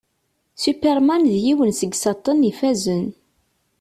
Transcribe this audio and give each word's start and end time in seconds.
Superman 0.63 1.23
d 1.33 1.35
yiwen 1.43 1.71
seg 1.79 1.91
isaṭṭen 1.93 2.47
ifazen. 2.51 3.05